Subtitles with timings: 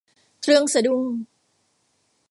[0.41, 1.05] เครื่องสะดุ้ง